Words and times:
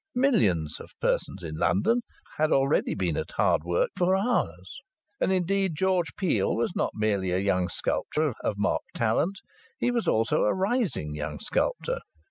Millions 0.15 0.79
of 0.79 0.89
persons 0.99 1.43
in 1.43 1.53
London 1.57 2.01
had 2.37 2.51
already 2.51 2.95
been 2.95 3.15
at 3.15 3.29
hard 3.37 3.63
work 3.63 3.91
for 3.95 4.15
hours. 4.17 4.81
And 5.19 5.31
indeed 5.31 5.75
George 5.75 6.15
Peel 6.17 6.55
was 6.55 6.71
not 6.75 6.89
merely 6.95 7.29
a 7.29 7.37
young 7.37 7.69
sculptor 7.69 8.33
of 8.43 8.57
marked 8.57 8.95
talent; 8.95 9.41
he 9.77 9.91
was 9.91 10.07
also 10.07 10.45
a 10.45 10.55
rising 10.55 11.13
young 11.13 11.39
sculptor. 11.39 11.99